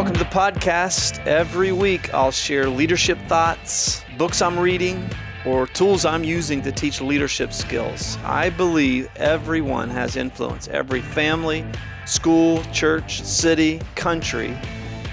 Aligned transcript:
welcome 0.00 0.14
to 0.14 0.24
the 0.24 0.30
podcast. 0.30 1.22
Every 1.26 1.72
week 1.72 2.14
I'll 2.14 2.30
share 2.30 2.70
leadership 2.70 3.18
thoughts, 3.28 4.02
books 4.16 4.40
I'm 4.40 4.58
reading, 4.58 5.06
or 5.44 5.66
tools 5.66 6.06
I'm 6.06 6.24
using 6.24 6.62
to 6.62 6.72
teach 6.72 7.02
leadership 7.02 7.52
skills. 7.52 8.16
I 8.24 8.48
believe 8.48 9.10
everyone 9.16 9.90
has 9.90 10.16
influence. 10.16 10.68
Every 10.68 11.02
family, 11.02 11.66
school, 12.06 12.64
church, 12.72 13.22
city, 13.24 13.82
country 13.94 14.56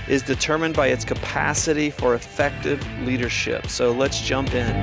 is 0.08 0.22
determined 0.22 0.78
by 0.78 0.88
its 0.88 1.04
capacity 1.04 1.90
for 1.90 2.16
effective 2.16 2.82
leadership. 3.02 3.68
So 3.68 3.92
let's 3.92 4.22
jump 4.22 4.54
in. 4.54 4.74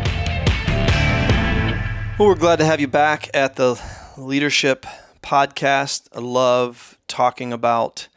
Well, 2.18 2.28
we're 2.28 2.34
glad 2.34 2.56
to 2.56 2.66
have 2.66 2.78
you 2.78 2.88
back 2.88 3.30
at 3.32 3.56
the 3.56 3.80
Leadership 4.18 4.84
Podcast. 5.22 6.08
I 6.14 6.20
love 6.20 6.98
talking 7.08 7.54
about 7.54 8.08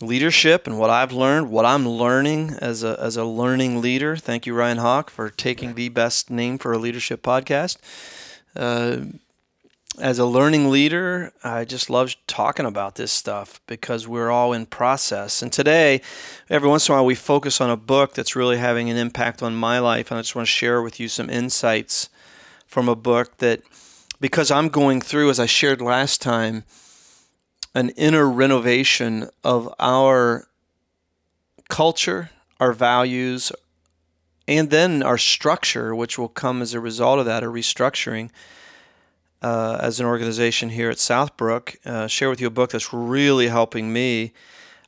leadership 0.00 0.66
and 0.66 0.78
what 0.78 0.90
I've 0.90 1.12
learned, 1.12 1.50
what 1.50 1.66
I'm 1.66 1.88
learning 1.88 2.56
as 2.60 2.82
a, 2.82 2.98
as 3.00 3.16
a 3.16 3.24
learning 3.24 3.80
leader. 3.80 4.16
Thank 4.16 4.46
you, 4.46 4.54
Ryan 4.54 4.78
Hawk, 4.78 5.10
for 5.10 5.30
taking 5.30 5.74
the 5.74 5.88
best 5.88 6.30
name 6.30 6.58
for 6.58 6.72
a 6.72 6.78
leadership 6.78 7.22
podcast. 7.22 7.76
Uh, 8.56 8.98
as 9.98 10.18
a 10.18 10.24
learning 10.24 10.70
leader, 10.70 11.32
I 11.42 11.64
just 11.64 11.90
love 11.90 12.14
talking 12.26 12.64
about 12.64 12.94
this 12.94 13.12
stuff 13.12 13.60
because 13.66 14.08
we're 14.08 14.30
all 14.30 14.52
in 14.52 14.66
process. 14.66 15.42
And 15.42 15.52
today, 15.52 16.00
every 16.48 16.68
once 16.68 16.88
in 16.88 16.92
a 16.92 16.96
while, 16.96 17.04
we 17.04 17.14
focus 17.14 17.60
on 17.60 17.70
a 17.70 17.76
book 17.76 18.14
that's 18.14 18.36
really 18.36 18.56
having 18.56 18.88
an 18.88 18.96
impact 18.96 19.42
on 19.42 19.54
my 19.54 19.78
life. 19.78 20.10
And 20.10 20.18
I 20.18 20.22
just 20.22 20.34
want 20.34 20.46
to 20.46 20.52
share 20.52 20.80
with 20.80 21.00
you 21.00 21.08
some 21.08 21.28
insights 21.28 22.08
from 22.66 22.88
a 22.88 22.96
book 22.96 23.36
that, 23.38 23.62
because 24.20 24.50
I'm 24.50 24.68
going 24.68 25.00
through, 25.00 25.28
as 25.28 25.40
I 25.40 25.46
shared 25.46 25.82
last 25.82 26.22
time, 26.22 26.64
an 27.74 27.90
inner 27.90 28.28
renovation 28.28 29.28
of 29.44 29.72
our 29.78 30.48
culture, 31.68 32.30
our 32.58 32.72
values, 32.72 33.52
and 34.48 34.70
then 34.70 35.02
our 35.02 35.18
structure, 35.18 35.94
which 35.94 36.18
will 36.18 36.28
come 36.28 36.60
as 36.60 36.74
a 36.74 36.80
result 36.80 37.20
of 37.20 37.26
that, 37.26 37.44
a 37.44 37.46
restructuring 37.46 38.30
uh, 39.42 39.78
as 39.80 40.00
an 40.00 40.06
organization 40.06 40.70
here 40.70 40.90
at 40.90 40.96
Southbrook. 40.96 41.76
Uh, 41.86 42.06
share 42.06 42.28
with 42.28 42.40
you 42.40 42.48
a 42.48 42.50
book 42.50 42.70
that's 42.70 42.92
really 42.92 43.48
helping 43.48 43.92
me. 43.92 44.32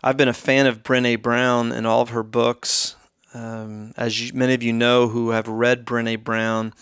I've 0.03 0.17
been 0.17 0.29
a 0.29 0.35
fan 0.35 0.67
of 0.67 0.83
Brene 0.83 1.23
Brown 1.23 1.71
and 1.71 1.87
all 1.87 2.01
of 2.01 2.11
her 2.11 2.25
books. 2.25 2.97
Um, 3.35 3.95
as 3.97 4.21
you, 4.21 4.33
many 4.35 4.53
of 4.53 4.63
you 4.63 4.73
know 4.73 5.09
who 5.09 5.31
have 5.31 5.49
read 5.49 5.87
Brene 5.87 6.23
Brown, 6.23 6.75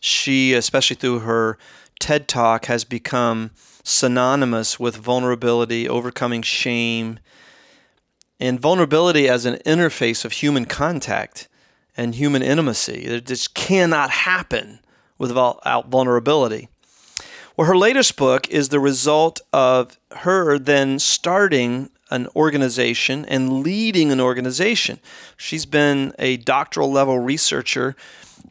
she, 0.00 0.54
especially 0.54 0.96
through 0.96 1.20
her 1.20 1.58
TED 1.98 2.28
Talk, 2.28 2.66
has 2.66 2.84
become 2.84 3.50
synonymous 3.82 4.78
with 4.78 4.96
vulnerability, 4.96 5.88
overcoming 5.88 6.42
shame, 6.42 7.18
and 8.38 8.60
vulnerability 8.60 9.28
as 9.28 9.44
an 9.44 9.56
interface 9.66 10.24
of 10.24 10.32
human 10.32 10.64
contact 10.64 11.48
and 11.96 12.14
human 12.14 12.42
intimacy. 12.42 13.04
It 13.04 13.26
just 13.26 13.54
cannot 13.54 14.10
happen 14.10 14.80
without 15.18 15.88
vulnerability. 15.88 16.68
Well, 17.56 17.68
her 17.68 17.76
latest 17.76 18.16
book 18.16 18.48
is 18.48 18.70
the 18.70 18.80
result 18.80 19.40
of 19.52 19.98
her 20.10 20.58
then 20.58 20.98
starting 20.98 21.90
an 22.10 22.28
organization 22.34 23.24
and 23.26 23.62
leading 23.62 24.10
an 24.10 24.20
organization. 24.20 25.00
She's 25.36 25.66
been 25.66 26.12
a 26.18 26.38
doctoral 26.38 26.90
level 26.90 27.18
researcher 27.18 27.94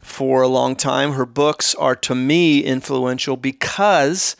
for 0.00 0.42
a 0.42 0.48
long 0.48 0.76
time. 0.76 1.12
Her 1.12 1.26
books 1.26 1.74
are 1.74 1.96
to 1.96 2.14
me 2.14 2.60
influential 2.60 3.36
because 3.36 4.36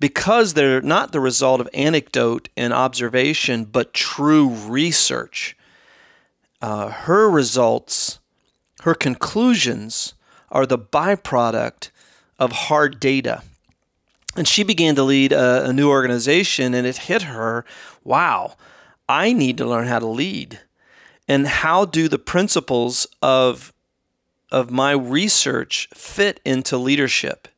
because 0.00 0.54
they're 0.54 0.80
not 0.80 1.12
the 1.12 1.20
result 1.20 1.60
of 1.60 1.68
anecdote 1.74 2.48
and 2.56 2.72
observation, 2.72 3.64
but 3.66 3.94
true 3.94 4.48
research. 4.48 5.56
Uh, 6.62 6.88
her 6.88 7.30
results, 7.30 8.18
her 8.82 8.94
conclusions, 8.94 10.14
are 10.50 10.66
the 10.66 10.78
byproduct 10.78 11.90
of 12.38 12.52
hard 12.52 12.98
data. 12.98 13.42
And 14.36 14.48
she 14.48 14.62
began 14.62 14.94
to 14.94 15.02
lead 15.02 15.32
a, 15.32 15.66
a 15.66 15.72
new 15.72 15.90
organization, 15.90 16.72
and 16.74 16.86
it 16.86 16.96
hit 16.96 17.22
her 17.22 17.64
wow, 18.02 18.56
I 19.08 19.32
need 19.32 19.58
to 19.58 19.66
learn 19.66 19.86
how 19.86 19.98
to 19.98 20.06
lead. 20.06 20.60
And 21.28 21.46
how 21.46 21.84
do 21.84 22.08
the 22.08 22.18
principles 22.18 23.06
of, 23.22 23.72
of 24.50 24.70
my 24.70 24.92
research 24.92 25.88
fit 25.92 26.40
into 26.44 26.78
leadership? 26.78 27.48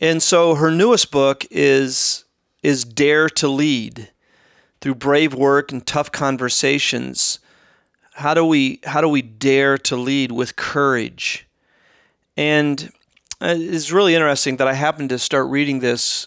And 0.00 0.22
so 0.22 0.54
her 0.54 0.70
newest 0.70 1.10
book 1.10 1.46
is 1.50 2.24
is 2.62 2.84
Dare 2.84 3.28
to 3.28 3.48
Lead 3.48 4.10
through 4.80 4.94
brave 4.96 5.34
work 5.34 5.72
and 5.72 5.86
tough 5.86 6.10
conversations. 6.10 7.38
How 8.14 8.34
do 8.34 8.44
we 8.44 8.80
how 8.84 9.00
do 9.00 9.08
we 9.08 9.22
dare 9.22 9.78
to 9.78 9.96
lead 9.96 10.32
with 10.32 10.56
courage? 10.56 11.46
And 12.36 12.92
uh, 13.40 13.54
it's 13.56 13.92
really 13.92 14.14
interesting 14.14 14.56
that 14.56 14.68
I 14.68 14.74
happened 14.74 15.08
to 15.10 15.18
start 15.18 15.48
reading 15.48 15.80
this 15.80 16.26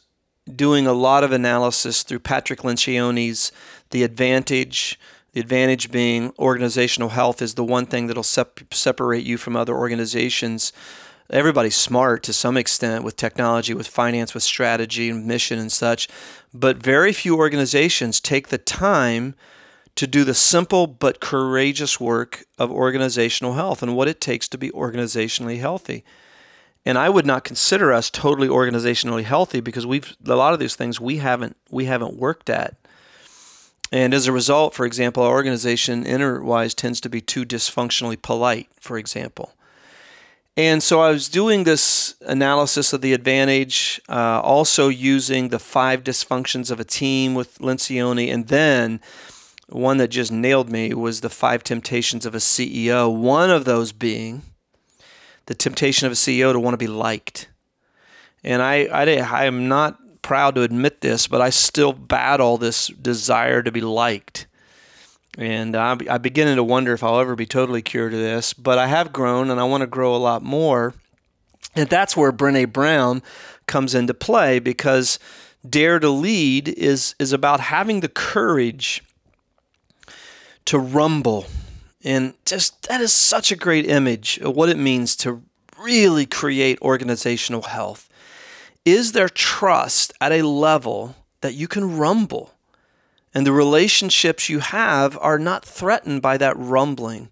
doing 0.53 0.85
a 0.85 0.93
lot 0.93 1.23
of 1.23 1.31
analysis 1.31 2.03
through 2.03 2.19
Patrick 2.19 2.59
Lencioni's 2.59 3.51
The 3.89 4.03
Advantage. 4.03 4.99
The 5.33 5.41
advantage 5.41 5.91
being 5.91 6.33
organizational 6.39 7.09
health 7.09 7.41
is 7.41 7.55
the 7.55 7.63
one 7.63 7.87
thing 7.87 8.07
that'll 8.07 8.23
sep- 8.23 8.73
separate 8.73 9.25
you 9.25 9.37
from 9.37 9.57
other 9.57 9.75
organizations 9.75 10.71
everybody's 11.29 11.75
smart 11.75 12.23
to 12.23 12.33
some 12.33 12.57
extent 12.57 13.03
with 13.03 13.15
technology, 13.15 13.73
with 13.73 13.87
finance, 13.87 14.33
with 14.33 14.43
strategy 14.43 15.09
and 15.09 15.25
mission 15.25 15.59
and 15.59 15.71
such, 15.71 16.07
but 16.53 16.77
very 16.77 17.13
few 17.13 17.37
organizations 17.37 18.19
take 18.19 18.49
the 18.49 18.57
time 18.57 19.35
to 19.95 20.05
do 20.05 20.23
the 20.23 20.33
simple 20.33 20.87
but 20.87 21.21
courageous 21.21 21.99
work 21.99 22.45
of 22.59 22.69
organizational 22.71 23.53
health 23.53 23.81
and 23.81 23.95
what 23.95 24.07
it 24.07 24.19
takes 24.19 24.47
to 24.49 24.57
be 24.57 24.69
organizationally 24.71 25.59
healthy. 25.59 26.03
And 26.85 26.97
I 26.97 27.09
would 27.09 27.25
not 27.25 27.43
consider 27.43 27.91
us 27.91 28.09
totally 28.11 28.47
organizationally 28.47 29.23
healthy 29.23 29.59
because 29.59 29.87
we've 29.87 30.15
a 30.25 30.35
lot 30.35 30.53
of 30.53 30.59
these 30.59 30.75
things 30.75 30.99
we 30.99 31.17
haven't 31.17 31.57
we 31.71 31.85
haven't 31.85 32.17
worked 32.17 32.49
at. 32.49 32.75
And 33.91 34.13
as 34.13 34.27
a 34.27 34.31
result, 34.31 34.73
for 34.73 34.85
example, 34.85 35.23
our 35.23 35.31
organization 35.31 36.05
inner-wise 36.05 36.73
tends 36.73 36.99
to 37.01 37.09
be 37.09 37.21
too 37.21 37.45
dysfunctionally 37.45 38.21
polite, 38.21 38.67
for 38.79 38.97
example. 38.97 39.54
And 40.57 40.81
so 40.81 41.01
I 41.01 41.09
was 41.09 41.27
doing 41.27 41.65
this 41.65 42.15
analysis 42.21 42.93
of 42.93 43.01
the 43.01 43.13
advantage, 43.13 43.99
uh, 44.07 44.39
also 44.41 44.87
using 44.87 45.49
the 45.49 45.59
five 45.59 46.03
dysfunctions 46.03 46.71
of 46.71 46.79
a 46.79 46.85
team 46.85 47.35
with 47.35 47.57
Lencioni, 47.59 48.33
and 48.33 48.47
then 48.47 49.01
one 49.67 49.97
that 49.97 50.09
just 50.09 50.31
nailed 50.31 50.69
me 50.69 50.93
was 50.93 51.21
the 51.21 51.29
five 51.29 51.63
temptations 51.63 52.25
of 52.25 52.35
a 52.35 52.39
CEO. 52.39 53.13
One 53.13 53.49
of 53.49 53.65
those 53.65 53.91
being 53.91 54.43
the 55.47 55.55
temptation 55.55 56.05
of 56.05 56.13
a 56.13 56.15
CEO 56.15 56.53
to 56.53 56.59
want 56.59 56.73
to 56.73 56.77
be 56.77 56.87
liked. 56.87 57.49
And 58.43 58.61
I, 58.61 58.85
I, 58.85 59.17
I 59.17 59.45
am 59.45 59.67
not 59.67 59.99
proud 60.21 60.55
to 60.55 60.61
admit 60.61 61.01
this, 61.01 61.27
but 61.27 61.41
I 61.41 61.49
still 61.49 61.93
battle 61.93 62.57
this 62.57 62.87
desire 62.87 63.61
to 63.61 63.71
be 63.71 63.81
liked. 63.81 64.47
And 65.37 65.75
I'm, 65.75 65.99
I'm 66.09 66.21
beginning 66.21 66.55
to 66.55 66.63
wonder 66.63 66.93
if 66.93 67.03
I'll 67.03 67.19
ever 67.19 67.35
be 67.35 67.45
totally 67.45 67.81
cured 67.81 68.13
of 68.13 68.19
this, 68.19 68.53
but 68.53 68.77
I 68.77 68.87
have 68.87 69.11
grown 69.11 69.49
and 69.49 69.59
I 69.59 69.65
want 69.65 69.81
to 69.81 69.87
grow 69.87 70.15
a 70.15 70.17
lot 70.17 70.43
more. 70.43 70.93
And 71.75 71.89
that's 71.89 72.15
where 72.15 72.31
Brene 72.31 72.71
Brown 72.71 73.21
comes 73.67 73.93
into 73.93 74.13
play 74.13 74.59
because 74.59 75.19
Dare 75.67 75.99
to 75.99 76.09
Lead 76.09 76.69
is, 76.69 77.15
is 77.19 77.33
about 77.33 77.59
having 77.59 77.99
the 77.99 78.07
courage 78.07 79.03
to 80.65 80.79
rumble. 80.79 81.45
And 82.03 82.33
just 82.45 82.87
that 82.87 83.01
is 83.01 83.11
such 83.11 83.51
a 83.51 83.55
great 83.57 83.87
image 83.87 84.39
of 84.39 84.55
what 84.55 84.69
it 84.69 84.77
means 84.77 85.15
to 85.17 85.41
really 85.77 86.25
create 86.25 86.79
organizational 86.81 87.63
health. 87.63 88.09
Is 88.85 89.11
there 89.11 89.29
trust 89.29 90.13
at 90.21 90.31
a 90.31 90.43
level 90.43 91.15
that 91.41 91.55
you 91.55 91.67
can 91.67 91.97
rumble? 91.97 92.54
And 93.35 93.45
the 93.45 93.51
relationships 93.51 94.47
you 94.47 94.59
have 94.59 95.17
are 95.21 95.37
not 95.37 95.65
threatened 95.65 96.21
by 96.21 96.37
that 96.37 96.57
rumbling. 96.57 97.27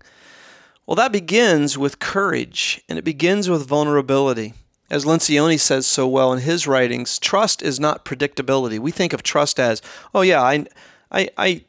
Well, 0.86 0.96
that 0.96 1.14
begins 1.14 1.78
with 1.78 2.00
courage 2.00 2.82
and 2.90 3.00
it 3.00 3.06
begins 3.06 3.50
with 3.50 3.66
vulnerability. 3.66 4.54
As 4.90 5.06
Lencioni 5.06 5.58
says 5.58 5.88
so 5.88 6.06
well 6.06 6.34
in 6.34 6.42
his 6.42 6.68
writings, 6.68 7.18
trust 7.18 7.62
is 7.62 7.80
not 7.80 8.04
predictability. 8.04 8.78
We 8.78 8.92
think 8.92 9.14
of 9.14 9.24
trust 9.24 9.62
as, 9.62 9.82
oh 10.14 10.22
yeah, 10.22 10.42
I, 10.42 10.66
I, 11.10 11.30
I 11.38 11.64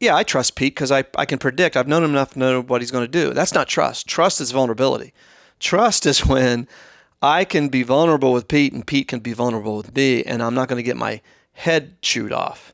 yeah, 0.00 0.16
I 0.16 0.22
trust 0.22 0.56
Pete 0.56 0.74
because 0.74 0.90
I, 0.90 1.04
I 1.16 1.26
can 1.26 1.38
predict. 1.38 1.76
I've 1.76 1.86
known 1.86 2.02
him 2.02 2.10
enough 2.10 2.32
to 2.32 2.38
know 2.38 2.62
what 2.62 2.80
he's 2.80 2.90
going 2.90 3.04
to 3.04 3.08
do. 3.08 3.34
That's 3.34 3.54
not 3.54 3.68
trust. 3.68 4.08
Trust 4.08 4.40
is 4.40 4.50
vulnerability. 4.50 5.12
Trust 5.60 6.06
is 6.06 6.26
when 6.26 6.66
I 7.22 7.44
can 7.44 7.68
be 7.68 7.82
vulnerable 7.82 8.32
with 8.32 8.48
Pete 8.48 8.72
and 8.72 8.86
Pete 8.86 9.08
can 9.08 9.20
be 9.20 9.34
vulnerable 9.34 9.76
with 9.76 9.94
me, 9.94 10.24
and 10.24 10.42
I'm 10.42 10.54
not 10.54 10.68
going 10.68 10.78
to 10.78 10.82
get 10.82 10.96
my 10.96 11.20
head 11.52 12.00
chewed 12.02 12.32
off. 12.32 12.73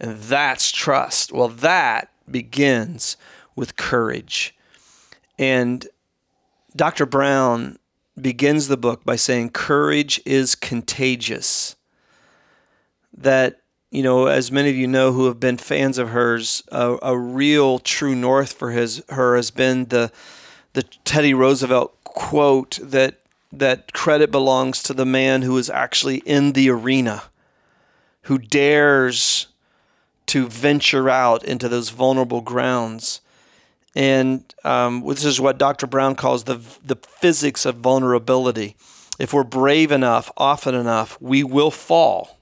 And 0.00 0.18
that's 0.18 0.70
trust. 0.70 1.32
Well, 1.32 1.48
that 1.48 2.10
begins 2.30 3.16
with 3.56 3.76
courage. 3.76 4.54
And 5.38 5.86
Dr. 6.76 7.06
Brown 7.06 7.78
begins 8.20 8.68
the 8.68 8.76
book 8.76 9.04
by 9.04 9.16
saying, 9.16 9.50
Courage 9.50 10.20
is 10.24 10.54
contagious. 10.54 11.76
That 13.16 13.60
you 13.94 14.02
know, 14.02 14.26
as 14.26 14.50
many 14.50 14.70
of 14.70 14.74
you 14.74 14.88
know 14.88 15.12
who 15.12 15.26
have 15.26 15.38
been 15.38 15.56
fans 15.56 15.98
of 15.98 16.08
hers, 16.08 16.64
a, 16.72 16.98
a 17.00 17.16
real 17.16 17.78
true 17.78 18.16
north 18.16 18.52
for 18.52 18.72
his 18.72 19.04
her 19.10 19.36
has 19.36 19.52
been 19.52 19.84
the 19.84 20.10
the 20.72 20.82
Teddy 20.82 21.32
Roosevelt 21.32 21.96
quote 22.02 22.78
that 22.82 23.20
that 23.52 23.92
credit 23.92 24.32
belongs 24.32 24.82
to 24.82 24.94
the 24.94 25.06
man 25.06 25.42
who 25.42 25.56
is 25.56 25.70
actually 25.70 26.16
in 26.18 26.52
the 26.52 26.68
arena, 26.68 27.22
who 28.22 28.36
dares 28.36 29.46
to 30.26 30.48
venture 30.48 31.08
out 31.08 31.44
into 31.44 31.68
those 31.68 31.90
vulnerable 31.90 32.40
grounds. 32.40 33.20
And 33.94 34.42
um, 34.64 35.04
this 35.06 35.24
is 35.24 35.40
what 35.40 35.58
Dr. 35.58 35.86
Brown 35.86 36.14
calls 36.14 36.44
the, 36.44 36.60
the 36.84 36.96
physics 36.96 37.64
of 37.64 37.76
vulnerability. 37.76 38.76
If 39.18 39.32
we're 39.32 39.44
brave 39.44 39.92
enough, 39.92 40.30
often 40.36 40.74
enough, 40.74 41.16
we 41.20 41.44
will 41.44 41.70
fall. 41.70 42.38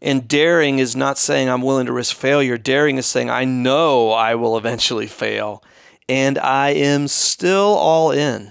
And 0.00 0.28
daring 0.28 0.78
is 0.78 0.94
not 0.94 1.18
saying 1.18 1.48
I'm 1.48 1.62
willing 1.62 1.86
to 1.86 1.92
risk 1.92 2.16
failure. 2.16 2.56
Daring 2.56 2.96
is 2.96 3.06
saying 3.06 3.30
I 3.30 3.44
know 3.44 4.12
I 4.12 4.36
will 4.36 4.56
eventually 4.56 5.08
fail 5.08 5.62
and 6.08 6.38
I 6.38 6.70
am 6.70 7.08
still 7.08 7.74
all 7.76 8.10
in. 8.10 8.50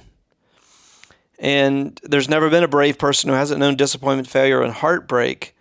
And 1.40 2.00
there's 2.04 2.30
never 2.30 2.50
been 2.50 2.64
a 2.64 2.68
brave 2.68 2.98
person 2.98 3.30
who 3.30 3.36
hasn't 3.36 3.60
known 3.60 3.76
disappointment, 3.76 4.28
failure, 4.28 4.62
and 4.62 4.74
heartbreak. 4.74 5.56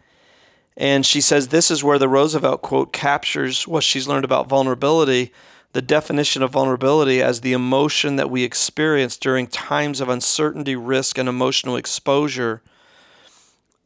And 0.76 1.06
she 1.06 1.20
says 1.20 1.48
this 1.48 1.70
is 1.70 1.82
where 1.82 1.98
the 1.98 2.08
Roosevelt 2.08 2.62
quote 2.62 2.92
captures 2.92 3.66
what 3.66 3.84
she's 3.84 4.06
learned 4.06 4.24
about 4.24 4.48
vulnerability 4.48 5.32
the 5.76 5.82
definition 5.82 6.42
of 6.42 6.52
vulnerability 6.52 7.22
as 7.22 7.42
the 7.42 7.52
emotion 7.52 8.16
that 8.16 8.30
we 8.30 8.44
experience 8.44 9.18
during 9.18 9.46
times 9.46 10.00
of 10.00 10.08
uncertainty, 10.08 10.74
risk, 10.74 11.18
and 11.18 11.28
emotional 11.28 11.76
exposure. 11.76 12.62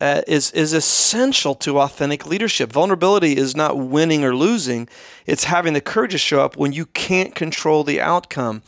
Uh, 0.01 0.23
is 0.29 0.53
is 0.53 0.73
essential 0.73 1.53
to 1.53 1.81
authentic 1.81 2.25
leadership. 2.25 2.71
Vulnerability 2.71 3.37
is 3.37 3.57
not 3.57 3.77
winning 3.77 4.23
or 4.23 4.37
losing; 4.37 4.89
it's 5.27 5.45
having 5.45 5.73
the 5.73 5.81
courage 5.81 6.13
to 6.13 6.19
show 6.19 6.41
up 6.45 6.57
when 6.57 6.73
you 6.73 6.87
can't 6.87 7.35
control 7.35 7.83
the 7.83 8.01
outcome. 8.01 8.63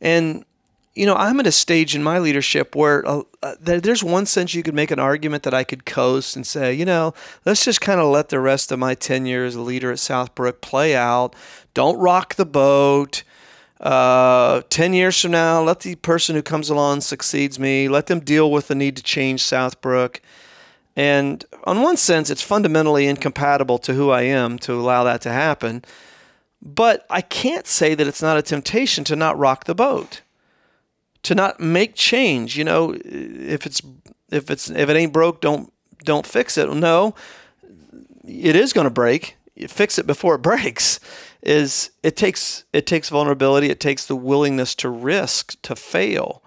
And 0.00 0.44
you 0.94 1.06
know, 1.06 1.14
I'm 1.14 1.40
at 1.40 1.46
a 1.46 1.52
stage 1.52 1.94
in 1.94 2.02
my 2.02 2.18
leadership 2.18 2.76
where 2.76 3.06
uh, 3.08 3.22
uh, 3.42 3.54
there's 3.58 4.04
one 4.04 4.26
sense 4.26 4.54
you 4.54 4.62
could 4.62 4.74
make 4.74 4.90
an 4.90 4.98
argument 4.98 5.42
that 5.44 5.54
I 5.54 5.64
could 5.64 5.86
coast 5.86 6.36
and 6.36 6.46
say, 6.46 6.74
you 6.74 6.84
know, 6.84 7.14
let's 7.46 7.64
just 7.64 7.80
kind 7.80 8.00
of 8.00 8.10
let 8.10 8.28
the 8.28 8.40
rest 8.40 8.70
of 8.70 8.78
my 8.78 8.94
tenure 8.94 9.44
as 9.44 9.54
a 9.54 9.62
leader 9.62 9.90
at 9.90 9.98
Southbrook 9.98 10.60
play 10.60 10.94
out. 10.94 11.34
Don't 11.72 11.98
rock 11.98 12.34
the 12.34 12.44
boat. 12.44 13.22
Uh, 13.80 14.62
10 14.68 14.92
years 14.92 15.18
from 15.18 15.30
now, 15.30 15.62
let 15.62 15.80
the 15.80 15.94
person 15.96 16.36
who 16.36 16.42
comes 16.42 16.68
along 16.68 17.00
succeeds 17.00 17.58
me, 17.58 17.88
let 17.88 18.06
them 18.06 18.20
deal 18.20 18.50
with 18.50 18.68
the 18.68 18.74
need 18.74 18.96
to 18.96 19.02
change 19.02 19.42
Southbrook. 19.42 20.20
And 20.94 21.42
on 21.64 21.80
one 21.80 21.96
sense, 21.96 22.28
it's 22.28 22.42
fundamentally 22.42 23.06
incompatible 23.06 23.78
to 23.78 23.94
who 23.94 24.10
I 24.10 24.22
am 24.22 24.58
to 24.60 24.74
allow 24.74 25.04
that 25.04 25.22
to 25.22 25.32
happen. 25.32 25.84
But 26.60 27.06
I 27.08 27.22
can't 27.22 27.66
say 27.66 27.94
that 27.94 28.06
it's 28.06 28.22
not 28.22 28.36
a 28.36 28.42
temptation 28.42 29.04
to 29.04 29.16
not 29.16 29.38
rock 29.38 29.64
the 29.64 29.74
boat 29.74 30.20
to 31.22 31.34
not 31.34 31.60
make 31.60 31.94
change. 31.94 32.56
You 32.56 32.64
know, 32.64 32.94
if 33.04 33.66
it's 33.66 33.82
if 34.30 34.50
it's 34.50 34.70
if 34.70 34.88
it 34.88 34.96
ain't 34.96 35.12
broke, 35.12 35.40
don't 35.40 35.72
don't 36.04 36.26
fix 36.26 36.58
it. 36.58 36.72
No, 36.72 37.14
it 38.24 38.56
is 38.56 38.72
going 38.72 38.86
to 38.86 38.90
break. 38.90 39.36
You 39.54 39.68
fix 39.68 39.98
it 39.98 40.06
before 40.06 40.36
it 40.36 40.42
breaks. 40.42 40.98
Is 41.42 41.90
it 42.02 42.16
takes 42.16 42.64
it 42.72 42.86
takes 42.86 43.08
vulnerability. 43.08 43.70
It 43.70 43.80
takes 43.80 44.06
the 44.06 44.16
willingness 44.16 44.74
to 44.76 44.88
risk 44.88 45.60
to 45.62 45.76
fail, 45.76 46.42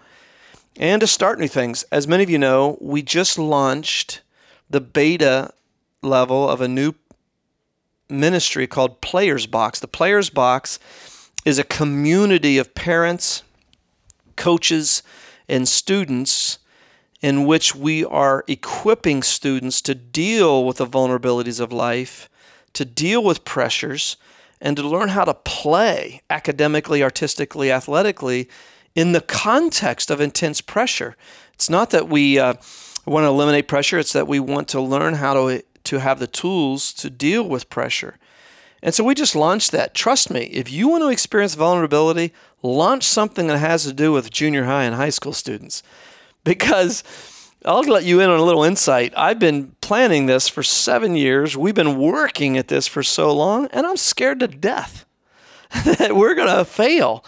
and 0.77 1.01
to 1.01 1.07
start 1.07 1.39
new 1.39 1.47
things. 1.47 1.83
As 1.91 2.07
many 2.07 2.23
of 2.23 2.29
you 2.29 2.37
know, 2.37 2.77
we 2.81 3.01
just 3.01 3.37
launched 3.37 4.21
the 4.69 4.81
beta 4.81 5.53
level 6.01 6.49
of 6.49 6.61
a 6.61 6.67
new 6.67 6.93
ministry 8.09 8.67
called 8.67 9.01
Players 9.01 9.47
Box. 9.47 9.79
The 9.79 9.87
Players 9.87 10.29
Box 10.29 10.79
is 11.43 11.59
a 11.59 11.63
community 11.63 12.57
of 12.57 12.73
parents 12.73 13.43
coaches 14.35 15.03
and 15.47 15.67
students 15.67 16.59
in 17.21 17.45
which 17.45 17.75
we 17.75 18.05
are 18.05 18.43
equipping 18.47 19.23
students 19.23 19.81
to 19.81 19.95
deal 19.95 20.63
with 20.63 20.77
the 20.77 20.85
vulnerabilities 20.85 21.59
of 21.59 21.71
life, 21.71 22.29
to 22.73 22.85
deal 22.85 23.23
with 23.23 23.45
pressures, 23.45 24.17
and 24.61 24.77
to 24.77 24.87
learn 24.87 25.09
how 25.09 25.25
to 25.25 25.33
play 25.33 26.21
academically, 26.29 27.01
artistically, 27.03 27.71
athletically 27.71 28.49
in 28.93 29.11
the 29.11 29.21
context 29.21 30.09
of 30.09 30.21
intense 30.21 30.61
pressure. 30.61 31.15
It's 31.53 31.69
not 31.69 31.89
that 31.91 32.07
we 32.07 32.39
uh, 32.39 32.55
want 33.05 33.23
to 33.23 33.27
eliminate 33.29 33.67
pressure, 33.67 33.99
it's 33.99 34.13
that 34.13 34.27
we 34.27 34.39
want 34.39 34.67
to 34.69 34.81
learn 34.81 35.15
how 35.15 35.33
to, 35.33 35.63
to 35.85 35.99
have 35.99 36.19
the 36.19 36.27
tools 36.27 36.93
to 36.93 37.09
deal 37.09 37.43
with 37.43 37.69
pressure. 37.69 38.17
And 38.81 38.93
so 38.93 39.03
we 39.03 39.15
just 39.15 39.35
launched 39.35 39.71
that. 39.71 39.93
Trust 39.93 40.29
me, 40.29 40.41
if 40.45 40.71
you 40.71 40.87
want 40.87 41.03
to 41.03 41.09
experience 41.09 41.55
vulnerability, 41.55 42.33
launch 42.61 43.03
something 43.03 43.47
that 43.47 43.57
has 43.57 43.83
to 43.83 43.93
do 43.93 44.11
with 44.11 44.29
junior 44.29 44.65
high 44.65 44.83
and 44.83 44.95
high 44.95 45.09
school 45.09 45.33
students. 45.33 45.81
Because 46.43 47.03
I'll 47.65 47.81
let 47.81 48.03
you 48.03 48.19
in 48.19 48.29
on 48.29 48.39
a 48.39 48.43
little 48.43 48.63
insight. 48.63 49.13
I've 49.17 49.39
been 49.39 49.75
planning 49.81 50.27
this 50.27 50.47
for 50.47 50.61
seven 50.61 51.15
years. 51.15 51.57
We've 51.57 51.73
been 51.73 51.97
working 51.97 52.57
at 52.57 52.67
this 52.67 52.85
for 52.85 53.01
so 53.01 53.33
long, 53.33 53.67
and 53.67 53.87
I'm 53.87 53.97
scared 53.97 54.39
to 54.41 54.47
death 54.47 55.05
that 55.85 56.15
we're 56.15 56.35
going 56.35 56.55
to 56.55 56.63
fail. 56.63 57.25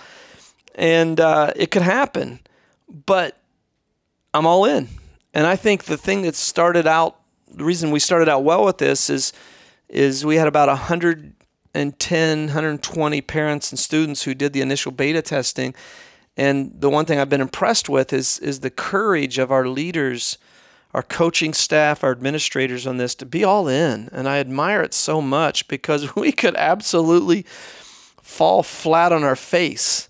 And 0.75 1.19
uh, 1.19 1.53
it 1.55 1.71
could 1.71 1.81
happen. 1.81 2.39
But 2.87 3.35
I'm 4.33 4.45
all 4.45 4.65
in. 4.65 4.89
And 5.33 5.47
I 5.47 5.55
think 5.55 5.85
the 5.85 5.97
thing 5.97 6.21
that 6.21 6.35
started 6.35 6.85
out, 6.85 7.19
the 7.51 7.63
reason 7.63 7.89
we 7.89 7.99
started 7.99 8.29
out 8.29 8.43
well 8.43 8.63
with 8.63 8.77
this 8.77 9.09
is, 9.09 9.33
is 9.89 10.23
we 10.23 10.35
had 10.35 10.47
about 10.47 10.67
100 10.67 11.33
110, 11.77 12.47
120 12.47 13.21
parents 13.21 13.71
and 13.71 13.77
students 13.77 14.23
who 14.23 14.33
did 14.33 14.51
the 14.51 14.61
initial 14.61 14.91
beta 14.91 15.21
testing. 15.21 15.75
And 16.35 16.71
the 16.79 16.89
one 16.89 17.05
thing 17.05 17.19
I've 17.19 17.29
been 17.29 17.41
impressed 17.41 17.87
with 17.87 18.11
is, 18.13 18.39
is 18.39 18.61
the 18.61 18.71
courage 18.71 19.37
of 19.37 19.51
our 19.51 19.67
leaders, 19.67 20.39
our 20.95 21.03
coaching 21.03 21.53
staff, 21.53 22.03
our 22.03 22.11
administrators 22.11 22.87
on 22.87 22.97
this 22.97 23.13
to 23.15 23.27
be 23.27 23.43
all 23.43 23.67
in. 23.67 24.09
And 24.11 24.27
I 24.27 24.39
admire 24.39 24.81
it 24.81 24.93
so 24.95 25.21
much 25.21 25.67
because 25.67 26.15
we 26.15 26.31
could 26.31 26.55
absolutely 26.55 27.43
fall 28.21 28.63
flat 28.63 29.11
on 29.11 29.23
our 29.23 29.35
face. 29.35 30.09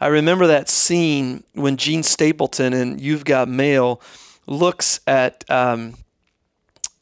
I 0.00 0.08
remember 0.08 0.46
that 0.48 0.68
scene 0.68 1.44
when 1.54 1.76
Jean 1.76 2.02
Stapleton 2.02 2.72
in 2.74 2.98
You've 2.98 3.24
Got 3.24 3.48
Mail 3.48 4.00
looks 4.46 5.00
at 5.06 5.48
um, 5.48 5.94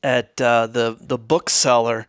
at 0.03 0.41
uh, 0.41 0.69
the 0.69 0.97
the 1.01 1.19
bookseller 1.19 2.07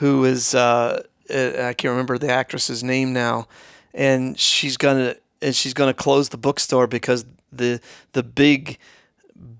who 0.00 0.24
is 0.24 0.54
uh, 0.54 1.02
uh, 1.30 1.68
I 1.68 1.72
can't 1.72 1.90
remember 1.90 2.18
the 2.18 2.30
actress's 2.30 2.82
name 2.82 3.12
now, 3.12 3.48
and 3.94 4.38
she's 4.38 4.76
gonna 4.76 5.16
and 5.42 5.54
she's 5.54 5.74
gonna 5.74 5.94
close 5.94 6.28
the 6.28 6.38
bookstore 6.38 6.86
because 6.86 7.24
the 7.52 7.80
the 8.12 8.22
big 8.22 8.78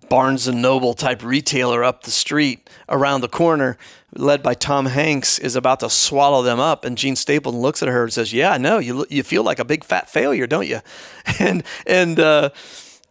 Barnes 0.09 0.49
and 0.49 0.61
Noble 0.61 0.95
type 0.95 1.23
retailer 1.23 1.85
up 1.85 2.03
the 2.03 2.11
street 2.11 2.69
around 2.89 3.21
the 3.21 3.29
corner, 3.29 3.79
led 4.15 4.43
by 4.43 4.55
Tom 4.55 4.87
Hanks, 4.87 5.39
is 5.39 5.55
about 5.55 5.81
to 5.81 5.89
swallow 5.89 6.43
them 6.43 6.59
up. 6.59 6.85
And 6.85 6.99
Jean 6.99 7.15
Stapleton 7.15 7.61
looks 7.61 7.81
at 7.81 7.89
her 7.89 8.03
and 8.03 8.13
says, 8.13 8.33
"Yeah, 8.33 8.53
I 8.53 8.59
know. 8.59 8.79
you 8.79 9.07
you 9.09 9.23
feel 9.23 9.45
like 9.45 9.59
a 9.59 9.65
big 9.65 9.85
fat 9.85 10.11
failure, 10.11 10.47
don't 10.47 10.67
you?" 10.67 10.81
And 11.39 11.63
and 11.87 12.19
uh, 12.19 12.51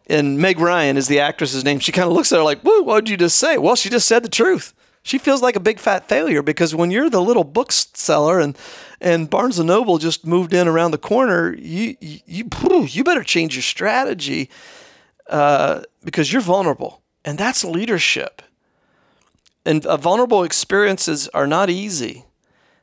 and 0.08 0.40
Meg 0.40 0.60
Ryan 0.60 0.98
is 0.98 1.08
the 1.08 1.20
actress's 1.20 1.64
name. 1.64 1.80
She 1.80 1.92
kind 1.92 2.08
of 2.08 2.14
looks 2.14 2.32
at 2.32 2.38
her 2.38 2.44
like, 2.44 2.62
"Whoa, 2.62 2.82
what 2.82 3.06
did 3.06 3.12
you 3.12 3.18
just 3.18 3.38
say?" 3.38 3.58
Well, 3.58 3.76
she 3.76 3.90
just 3.90 4.08
said 4.08 4.24
the 4.24 4.30
truth 4.30 4.74
she 5.04 5.18
feels 5.18 5.42
like 5.42 5.56
a 5.56 5.60
big 5.60 5.80
fat 5.80 6.08
failure 6.08 6.42
because 6.42 6.76
when 6.76 6.92
you're 6.92 7.10
the 7.10 7.22
little 7.22 7.44
bookseller 7.44 8.40
and 8.40 8.58
and 9.02 9.30
Barnes 9.30 9.58
and 9.58 9.68
Noble 9.68 9.98
just 9.98 10.26
moved 10.26 10.54
in 10.54 10.68
around 10.68 10.92
the 10.92 10.98
corner, 10.98 11.56
you 11.58 11.96
you 12.00 12.50
you 12.86 13.04
better 13.04 13.24
change 13.24 13.56
your 13.56 13.64
strategy 13.64 14.50
uh, 15.30 15.82
because 16.04 16.34
you're 16.34 16.42
vulnerable, 16.42 17.02
and 17.24 17.38
that's 17.38 17.64
leadership. 17.64 18.42
And 19.66 19.86
uh, 19.86 19.98
vulnerable 19.98 20.44
experiences 20.44 21.28
are 21.30 21.48
not 21.48 21.70
easy. 21.70 22.26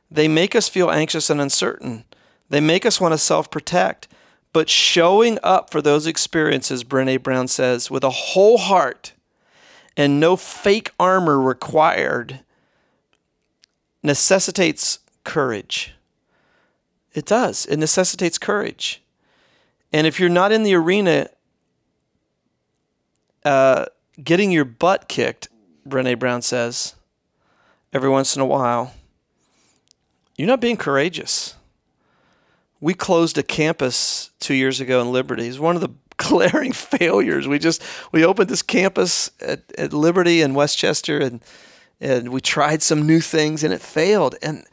They 0.09 0.27
make 0.27 0.55
us 0.55 0.69
feel 0.69 0.89
anxious 0.89 1.29
and 1.29 1.41
uncertain. 1.41 2.05
They 2.49 2.61
make 2.61 2.85
us 2.85 3.01
want 3.01 3.13
to 3.13 3.17
self 3.17 3.51
protect. 3.51 4.07
But 4.53 4.69
showing 4.69 5.37
up 5.43 5.69
for 5.69 5.81
those 5.81 6.07
experiences, 6.07 6.83
Brene 6.83 7.21
Brown 7.21 7.47
says, 7.47 7.91
with 7.91 8.03
a 8.03 8.09
whole 8.09 8.57
heart 8.57 9.13
and 9.97 10.19
no 10.19 10.35
fake 10.35 10.91
armor 10.99 11.41
required 11.41 12.41
necessitates 14.03 14.99
courage. 15.23 15.93
It 17.13 17.25
does. 17.25 17.65
It 17.65 17.77
necessitates 17.77 18.37
courage. 18.37 19.01
And 19.91 20.05
if 20.05 20.19
you're 20.19 20.29
not 20.29 20.51
in 20.51 20.61
the 20.61 20.75
arena 20.75 21.29
uh, 23.43 23.85
getting 24.23 24.51
your 24.51 24.65
butt 24.65 25.07
kicked, 25.07 25.49
Brene 25.87 26.19
Brown 26.19 26.43
says, 26.43 26.95
every 27.91 28.09
once 28.09 28.35
in 28.35 28.41
a 28.41 28.45
while, 28.45 28.93
you're 30.37 30.47
not 30.47 30.61
being 30.61 30.77
courageous. 30.77 31.55
We 32.79 32.93
closed 32.93 33.37
a 33.39 33.43
campus 33.43 34.29
two 34.39 34.53
years 34.53 34.79
ago 34.79 35.01
in 35.01 35.11
Liberty. 35.11 35.47
It's 35.47 35.57
one 35.57 35.75
of 35.75 35.81
the 35.81 35.89
glaring 36.17 36.71
failures. 36.73 37.47
We 37.47 37.59
just 37.59 37.81
we 38.11 38.25
opened 38.25 38.49
this 38.49 38.61
campus 38.61 39.31
at, 39.41 39.61
at 39.77 39.93
Liberty 39.93 40.41
in 40.41 40.53
Westchester, 40.53 41.19
and 41.19 41.41
and 41.99 42.29
we 42.29 42.41
tried 42.41 42.81
some 42.81 43.07
new 43.07 43.21
things 43.21 43.63
and 43.63 43.73
it 43.73 43.81
failed. 43.81 44.35
And 44.41 44.65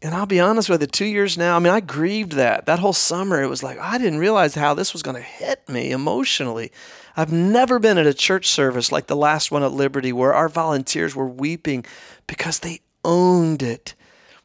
and 0.00 0.14
I'll 0.14 0.26
be 0.26 0.38
honest 0.40 0.68
with 0.68 0.80
you, 0.80 0.86
two 0.86 1.06
years 1.06 1.36
now, 1.36 1.56
I 1.56 1.58
mean, 1.58 1.72
I 1.72 1.80
grieved 1.80 2.32
that. 2.32 2.66
That 2.66 2.78
whole 2.78 2.92
summer, 2.92 3.42
it 3.42 3.48
was 3.48 3.64
like, 3.64 3.78
I 3.80 3.98
didn't 3.98 4.20
realize 4.20 4.54
how 4.54 4.72
this 4.72 4.92
was 4.92 5.02
going 5.02 5.16
to 5.16 5.22
hit 5.22 5.68
me 5.68 5.90
emotionally. 5.90 6.70
I've 7.16 7.32
never 7.32 7.80
been 7.80 7.98
at 7.98 8.06
a 8.06 8.14
church 8.14 8.46
service 8.46 8.92
like 8.92 9.08
the 9.08 9.16
last 9.16 9.50
one 9.50 9.64
at 9.64 9.72
Liberty 9.72 10.12
where 10.12 10.32
our 10.32 10.48
volunteers 10.48 11.16
were 11.16 11.26
weeping 11.26 11.84
because 12.28 12.60
they 12.60 12.80
owned 13.04 13.60
it. 13.60 13.96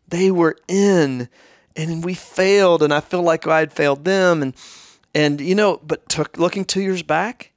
They 0.07 0.31
were 0.31 0.57
in 0.67 1.29
and 1.75 2.03
we 2.03 2.15
failed 2.15 2.81
and 2.81 2.91
I 2.91 2.99
feel 2.99 3.21
like 3.21 3.45
I 3.45 3.59
had 3.59 3.73
failed 3.73 4.05
them 4.05 4.41
and 4.41 4.55
and 5.13 5.39
you 5.41 5.55
know, 5.55 5.79
but 5.83 6.07
took 6.09 6.37
looking 6.37 6.65
2 6.65 6.81
years 6.81 7.03
back, 7.03 7.51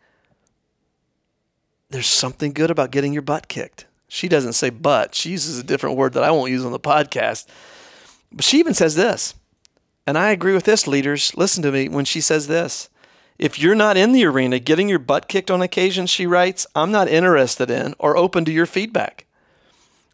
there's 1.91 2.07
something 2.07 2.53
good 2.53 2.71
about 2.71 2.91
getting 2.91 3.13
your 3.13 3.23
butt 3.23 3.49
kicked. 3.49 3.87
She 4.09 4.29
doesn't 4.29 4.55
say 4.55 4.71
butt. 4.71 5.15
She 5.15 5.31
uses 5.31 5.59
a 5.59 5.65
different 5.65 5.97
word 5.97 6.13
that 6.15 6.25
I 6.25 6.31
won't 6.31 6.51
use 6.51 6.65
on 6.65 6.73
the 6.73 6.81
podcast. 6.81 7.47
But 8.33 8.45
she 8.45 8.59
even 8.59 8.75
says 8.75 8.95
this. 8.95 9.35
And 10.07 10.17
I 10.17 10.31
agree 10.31 10.55
with 10.55 10.65
this, 10.65 10.87
leaders. 10.87 11.37
Listen 11.37 11.63
to 11.65 11.73
me 11.73 11.89
when 11.89 12.05
she 12.05 12.21
says 12.21 12.47
this. 12.47 12.89
If 13.39 13.59
you're 13.59 13.75
not 13.75 13.97
in 13.97 14.13
the 14.13 14.25
arena 14.25 14.59
getting 14.59 14.89
your 14.89 14.99
butt 14.99 15.29
kicked 15.29 15.51
on 15.51 15.61
occasion, 15.61 16.07
she 16.07 16.27
writes, 16.27 16.67
I'm 16.75 16.91
not 16.91 17.09
interested 17.09 17.71
in 17.71 17.95
or 17.99 18.17
open 18.17 18.45
to 18.47 18.53
your 18.53 18.67
feedback. 18.67 19.26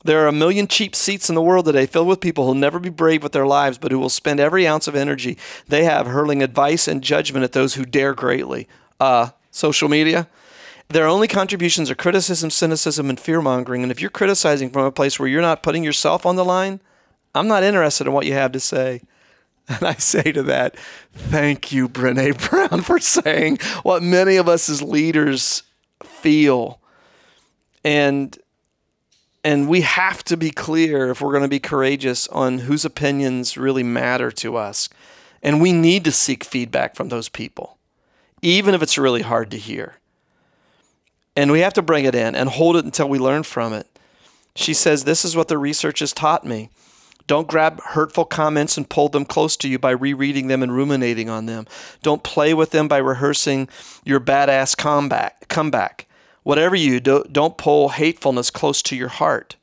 There 0.04 0.22
are 0.24 0.28
a 0.28 0.32
million 0.32 0.66
cheap 0.66 0.96
seats 0.96 1.28
in 1.28 1.34
the 1.34 1.42
world 1.42 1.66
today 1.66 1.86
filled 1.86 2.08
with 2.08 2.20
people 2.20 2.44
who'll 2.44 2.54
never 2.54 2.78
be 2.78 2.88
brave 2.88 3.22
with 3.22 3.32
their 3.32 3.46
lives, 3.46 3.78
but 3.78 3.92
who 3.92 3.98
will 3.98 4.08
spend 4.08 4.40
every 4.40 4.66
ounce 4.66 4.88
of 4.88 4.96
energy 4.96 5.38
they 5.68 5.84
have 5.84 6.06
hurling 6.06 6.42
advice 6.42 6.88
and 6.88 7.02
judgment 7.02 7.44
at 7.44 7.52
those 7.52 7.74
who 7.74 7.84
dare 7.84 8.14
greatly. 8.14 8.68
Uh, 8.98 9.30
social 9.52 9.88
media. 9.88 10.28
Their 10.88 11.06
only 11.06 11.28
contributions 11.28 11.90
are 11.90 11.94
criticism, 11.94 12.50
cynicism, 12.50 13.08
and 13.08 13.20
fear 13.20 13.40
mongering. 13.40 13.82
And 13.82 13.92
if 13.92 14.00
you're 14.00 14.10
criticizing 14.10 14.70
from 14.70 14.84
a 14.84 14.92
place 14.92 15.18
where 15.18 15.28
you're 15.28 15.40
not 15.40 15.62
putting 15.62 15.84
yourself 15.84 16.26
on 16.26 16.36
the 16.36 16.44
line, 16.44 16.80
I'm 17.34 17.48
not 17.48 17.62
interested 17.62 18.06
in 18.06 18.12
what 18.12 18.26
you 18.26 18.32
have 18.34 18.52
to 18.52 18.60
say. 18.60 19.02
And 19.68 19.84
I 19.84 19.94
say 19.94 20.32
to 20.32 20.42
that, 20.42 20.76
thank 21.14 21.70
you, 21.70 21.88
Brene 21.88 22.50
Brown, 22.50 22.82
for 22.82 22.98
saying 22.98 23.58
what 23.84 24.02
many 24.02 24.34
of 24.34 24.48
us 24.48 24.68
as 24.68 24.82
leaders 24.82 25.62
feel. 26.02 26.80
And 27.84 28.36
and 29.44 29.68
we 29.68 29.80
have 29.80 30.22
to 30.24 30.36
be 30.36 30.50
clear 30.50 31.10
if 31.10 31.20
we're 31.20 31.32
going 31.32 31.42
to 31.42 31.48
be 31.48 31.58
courageous 31.58 32.28
on 32.28 32.60
whose 32.60 32.84
opinions 32.84 33.56
really 33.56 33.82
matter 33.82 34.30
to 34.30 34.56
us. 34.56 34.88
And 35.42 35.60
we 35.60 35.72
need 35.72 36.04
to 36.04 36.12
seek 36.12 36.44
feedback 36.44 36.94
from 36.94 37.08
those 37.08 37.28
people, 37.28 37.78
even 38.40 38.74
if 38.74 38.82
it's 38.82 38.98
really 38.98 39.22
hard 39.22 39.50
to 39.50 39.58
hear. 39.58 39.96
And 41.34 41.50
we 41.50 41.60
have 41.60 41.72
to 41.74 41.82
bring 41.82 42.04
it 42.04 42.14
in 42.14 42.36
and 42.36 42.48
hold 42.48 42.76
it 42.76 42.84
until 42.84 43.08
we 43.08 43.18
learn 43.18 43.42
from 43.42 43.72
it. 43.72 43.88
She 44.54 44.74
says, 44.74 45.04
This 45.04 45.24
is 45.24 45.34
what 45.34 45.48
the 45.48 45.58
research 45.58 46.00
has 46.00 46.12
taught 46.12 46.44
me. 46.44 46.68
Don't 47.26 47.48
grab 47.48 47.80
hurtful 47.80 48.24
comments 48.24 48.76
and 48.76 48.88
pull 48.88 49.08
them 49.08 49.24
close 49.24 49.56
to 49.58 49.68
you 49.68 49.78
by 49.78 49.92
rereading 49.92 50.48
them 50.48 50.62
and 50.62 50.74
ruminating 50.74 51.30
on 51.30 51.46
them. 51.46 51.66
Don't 52.02 52.22
play 52.22 52.52
with 52.52 52.70
them 52.70 52.88
by 52.88 52.98
rehearsing 52.98 53.68
your 54.04 54.20
badass 54.20 54.76
comeback. 54.76 55.48
comeback. 55.48 56.06
Whatever 56.42 56.76
you 56.76 57.00
do, 57.00 57.24
don't 57.30 57.56
pull 57.56 57.90
hatefulness 57.90 58.50
close 58.50 58.82
to 58.82 58.96
your 58.96 59.08
heart. 59.08 59.56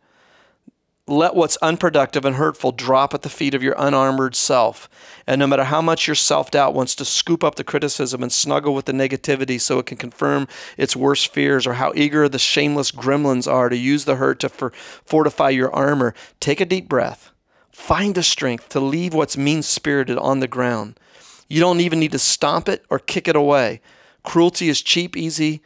Let 1.08 1.36
what's 1.36 1.58
unproductive 1.58 2.24
and 2.24 2.36
hurtful 2.36 2.72
drop 2.72 3.16
at 3.16 3.24
the 3.24 3.30
feet 3.30 3.56
of 3.56 3.64
your 3.64 3.76
unarmored 3.78 4.36
self. 4.36 4.88
And 5.26 5.40
no 5.40 5.48
matter 5.48 5.64
how 5.64 5.82
much 5.82 6.08
your 6.08 6.16
self 6.16 6.52
doubt 6.52 6.76
wants 6.76 6.94
to 6.96 7.06
scoop 7.06 7.44
up 7.44 7.56
the 7.56 7.64
criticism 7.64 8.22
and 8.22 8.32
snuggle 8.32 8.76
with 8.76 8.86
the 8.86 8.92
negativity 8.92 9.60
so 9.60 9.80
it 9.80 9.88
can 9.88 9.98
confirm 9.98 10.48
its 10.78 10.96
worst 10.96 11.34
fears, 11.34 11.66
or 11.66 11.74
how 11.74 11.92
eager 11.96 12.30
the 12.30 12.38
shameless 12.38 12.92
gremlins 12.92 13.52
are 13.52 13.70
to 13.70 13.78
use 13.78 14.06
the 14.06 14.18
hurt 14.18 14.40
to 14.42 14.50
for, 14.50 14.70
fortify 14.70 15.50
your 15.50 15.74
armor, 15.74 16.14
take 16.40 16.62
a 16.62 16.66
deep 16.66 16.88
breath 16.88 17.32
Find 17.80 18.14
the 18.14 18.24
strength 18.24 18.68
to 18.70 18.80
leave 18.82 19.14
what's 19.14 19.38
mean 19.38 19.64
spirited 19.64 20.18
on 20.18 20.42
the 20.42 20.50
ground. 20.50 21.00
You 21.48 21.62
don't 21.62 21.80
even 21.80 21.98
need 21.98 22.12
to 22.12 22.20
stomp 22.20 22.68
it 22.68 22.84
or 22.90 23.00
kick 23.00 23.26
it 23.30 23.38
away. 23.38 23.80
Cruelty 24.22 24.68
is 24.68 24.82
cheap, 24.82 25.16
easy, 25.16 25.62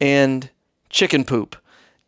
and 0.00 0.50
chicken 0.88 1.24
poop. 1.24 1.56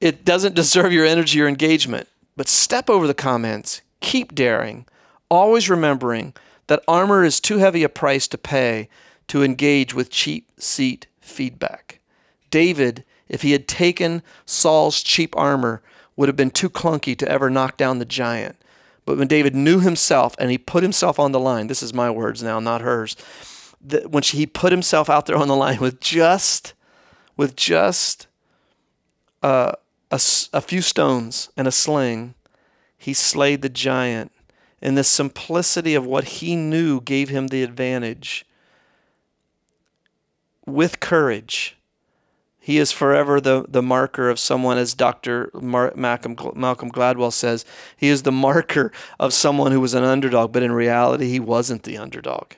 It 0.01 0.25
doesn't 0.25 0.55
deserve 0.55 0.93
your 0.93 1.07
energy 1.07 1.41
or 1.41 1.49
engagement. 1.49 2.09
But 2.37 2.49
step 2.49 2.89
over 2.89 3.07
the 3.07 3.15
comments. 3.15 3.83
Keep 4.01 4.35
daring, 4.35 4.87
always 5.29 5.71
remembering 5.71 6.35
that 6.67 6.83
armor 6.89 7.25
is 7.25 7.41
too 7.41 7.59
heavy 7.59 7.83
a 7.83 7.89
price 7.89 8.27
to 8.29 8.39
pay 8.39 8.89
to 9.29 9.43
engage 9.43 9.95
with 9.95 10.11
cheap 10.11 10.51
seat 10.59 11.07
feedback. 11.21 12.01
David, 12.51 13.05
if 13.29 13.43
he 13.43 13.53
had 13.53 13.69
taken 13.69 14.23
Saul's 14.45 15.03
cheap 15.03 15.37
armor, 15.37 15.83
would 16.17 16.29
have 16.29 16.37
been 16.37 16.51
too 16.51 16.69
clunky 16.69 17.17
to 17.17 17.29
ever 17.29 17.49
knock 17.49 17.77
down 17.77 17.99
the 17.99 18.05
giant. 18.05 18.57
But 19.05 19.19
when 19.19 19.29
David 19.29 19.55
knew 19.55 19.81
himself 19.81 20.35
and 20.39 20.51
he 20.51 20.59
put 20.59 20.83
himself 20.83 21.19
on 21.19 21.33
the 21.33 21.41
line, 21.41 21.67
this 21.67 21.83
is 21.83 21.95
my 21.95 22.11
words 22.11 22.43
now, 22.43 22.61
not 22.61 22.81
hers. 22.81 23.17
That 23.81 24.11
when 24.11 24.23
he 24.23 24.47
put 24.47 24.73
himself 24.73 25.11
out 25.11 25.27
there 25.27 25.37
on 25.37 25.49
the 25.49 25.57
line 25.57 25.81
with 25.81 26.01
just, 26.01 26.75
with 27.37 27.57
just 27.57 28.27
uh, 29.43 29.73
a, 30.11 30.21
a 30.53 30.61
few 30.61 30.83
stones 30.83 31.51
and 31.57 31.67
a 31.67 31.73
sling, 31.73 32.35
he 32.97 33.13
slayed 33.13 33.63
the 33.63 33.69
giant. 33.69 34.33
And 34.81 34.99
the 34.99 35.05
simplicity 35.05 35.95
of 35.95 36.05
what 36.05 36.25
he 36.25 36.57
knew 36.57 37.01
gave 37.01 37.29
him 37.29 37.49
the 37.49 37.63
advantage. 37.63 38.45
With 40.67 40.99
courage, 40.99 41.77
he 42.59 42.79
is 42.79 42.93
forever 42.93 43.41
the, 43.41 43.65
the 43.69 43.83
marker 43.83 44.29
of 44.29 44.39
someone, 44.39 44.79
as 44.79 44.95
Dr. 44.95 45.51
Mar- 45.55 45.93
Malcolm, 45.97 46.37
Malcolm 46.55 46.91
Gladwell 46.91 47.33
says, 47.33 47.65
he 47.97 48.09
is 48.09 48.23
the 48.23 48.33
marker 48.33 48.93
of 49.19 49.33
someone 49.33 49.73
who 49.73 49.81
was 49.81 49.95
an 49.95 50.05
underdog, 50.05 50.53
but 50.53 50.63
in 50.63 50.71
reality, 50.71 51.29
he 51.29 51.41
wasn't 51.41 51.83
the 51.85 51.99
underdog. 51.99 52.53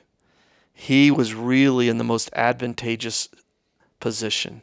He 0.73 1.09
was 1.09 1.33
really 1.33 1.89
in 1.89 1.97
the 1.97 2.03
most 2.03 2.29
advantageous 2.33 3.29
position. 3.99 4.61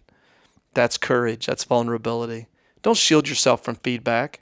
That's 0.75 0.99
courage, 0.99 1.47
that's 1.47 1.65
vulnerability. 1.65 2.49
Don't 2.83 2.97
shield 2.97 3.29
yourself 3.29 3.63
from 3.63 3.77
feedback. 3.77 4.41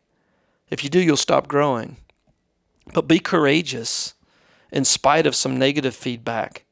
If 0.70 0.84
you 0.84 0.90
do, 0.90 1.00
you'll 1.00 1.16
stop 1.16 1.48
growing. 1.48 1.96
But 2.92 3.08
be 3.08 3.18
courageous 3.18 4.14
in 4.72 4.84
spite 4.84 5.26
of 5.26 5.34
some 5.34 5.58
negative 5.58 5.94
feedback. 5.94 6.64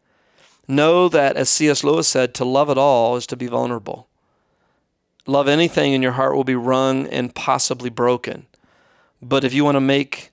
Know 0.67 1.09
that, 1.09 1.37
as 1.37 1.49
C.S. 1.49 1.83
Lewis 1.83 2.09
said, 2.09 2.35
to 2.35 2.45
love 2.45 2.71
at 2.71 2.79
all 2.79 3.17
is 3.17 3.27
to 3.29 3.37
be 3.37 3.47
vulnerable 3.47 4.09
love 5.29 5.47
anything 5.47 5.95
and 5.95 6.03
your 6.03 6.13
heart 6.13 6.35
will 6.35 6.43
be 6.43 6.57
wrung 6.57 7.07
and 7.07 7.35
possibly 7.35 7.91
broken. 7.91 8.47
But 9.23 9.45
if 9.45 9.53
you 9.53 9.65
want 9.65 9.77
to 9.77 9.81
make 9.81 10.33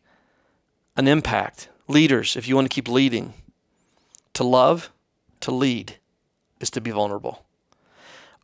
an 0.96 1.08
impact, 1.08 1.70
leaders, 1.88 2.36
if 2.36 2.48
you 2.48 2.56
want 2.56 2.66
to 2.72 2.74
keep 2.74 2.88
leading, 2.88 3.34
to 4.34 4.44
love, 4.44 4.90
to 5.42 5.52
lead, 5.52 5.98
is 6.60 6.70
to 6.72 6.82
be 6.82 6.92
vulnerable. 6.92 7.45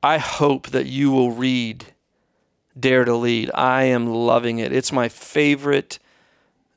I 0.03 0.17
hope 0.17 0.69
that 0.69 0.87
you 0.87 1.11
will 1.11 1.31
read 1.31 1.85
Dare 2.79 3.05
to 3.05 3.15
Lead. 3.15 3.51
I 3.53 3.83
am 3.83 4.07
loving 4.07 4.59
it. 4.59 4.71
It's 4.71 4.91
my 4.91 5.09
favorite 5.09 5.99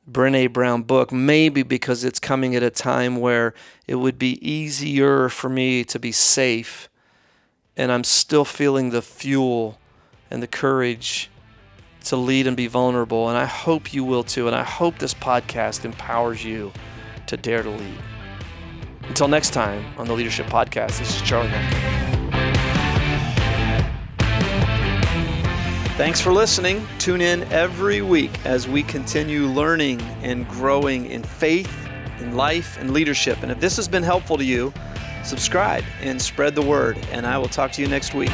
Brene 0.09 0.53
Brown 0.53 0.83
book, 0.83 1.11
maybe 1.11 1.63
because 1.63 2.03
it's 2.03 2.19
coming 2.19 2.55
at 2.55 2.61
a 2.61 2.69
time 2.69 3.15
where 3.15 3.55
it 3.87 3.95
would 3.95 4.19
be 4.19 4.37
easier 4.47 5.29
for 5.29 5.49
me 5.49 5.83
to 5.85 5.97
be 5.97 6.11
safe 6.11 6.89
and 7.77 7.91
I'm 7.91 8.03
still 8.03 8.45
feeling 8.45 8.91
the 8.91 9.01
fuel 9.01 9.77
and 10.31 10.41
the 10.41 10.47
courage 10.47 11.29
to 12.05 12.15
lead 12.15 12.47
and 12.47 12.55
be 12.55 12.67
vulnerable. 12.67 13.29
And 13.29 13.37
I 13.37 13.45
hope 13.45 13.93
you 13.93 14.03
will 14.03 14.23
too. 14.23 14.47
And 14.47 14.55
I 14.55 14.63
hope 14.63 14.97
this 14.97 15.13
podcast 15.13 15.85
empowers 15.85 16.43
you 16.43 16.71
to 17.27 17.37
dare 17.37 17.63
to 17.63 17.69
lead. 17.69 17.97
Until 19.07 19.27
next 19.27 19.51
time 19.51 19.83
on 19.97 20.07
the 20.07 20.13
Leadership 20.13 20.47
Podcast, 20.47 20.99
this 20.99 21.15
is 21.15 21.21
Charlie 21.21 21.49
Thanks 25.97 26.19
for 26.19 26.33
listening. 26.33 26.85
Tune 26.99 27.21
in 27.21 27.43
every 27.53 28.01
week 28.01 28.45
as 28.45 28.67
we 28.67 28.83
continue 28.83 29.45
learning 29.45 30.01
and 30.23 30.45
growing 30.49 31.05
in 31.05 31.23
faith, 31.23 31.73
in 32.19 32.35
life, 32.35 32.77
and 32.77 32.91
leadership. 32.91 33.41
And 33.43 33.49
if 33.49 33.61
this 33.61 33.77
has 33.77 33.87
been 33.87 34.03
helpful 34.03 34.37
to 34.37 34.43
you, 34.43 34.73
subscribe 35.23 35.85
and 36.01 36.21
spread 36.21 36.53
the 36.53 36.61
word. 36.61 36.97
And 37.13 37.25
I 37.25 37.37
will 37.37 37.47
talk 37.47 37.71
to 37.71 37.81
you 37.81 37.87
next 37.87 38.13
week. 38.13 38.29